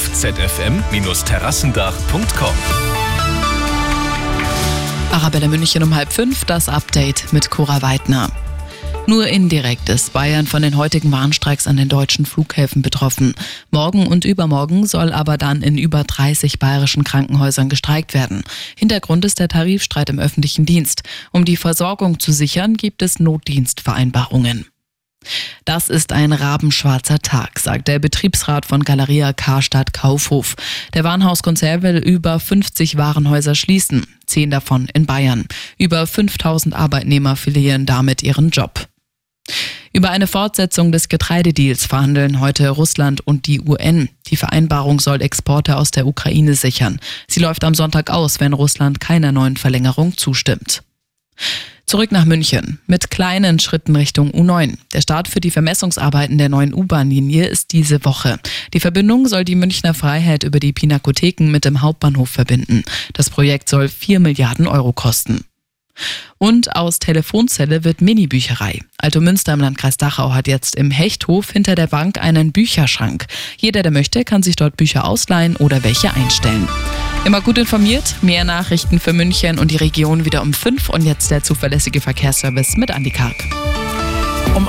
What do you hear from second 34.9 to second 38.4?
in Bayern. Über 5000 Arbeitnehmer verlieren damit